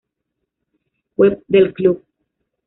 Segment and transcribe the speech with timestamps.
[1.15, 2.03] Web del Club